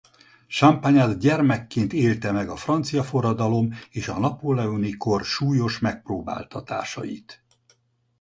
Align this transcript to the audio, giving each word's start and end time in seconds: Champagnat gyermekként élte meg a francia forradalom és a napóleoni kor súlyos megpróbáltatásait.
Champagnat 0.47 1.19
gyermekként 1.19 1.93
élte 1.93 2.31
meg 2.31 2.49
a 2.49 2.55
francia 2.55 3.03
forradalom 3.03 3.73
és 3.91 4.07
a 4.07 4.19
napóleoni 4.19 4.91
kor 4.91 5.25
súlyos 5.25 5.79
megpróbáltatásait. 5.79 7.43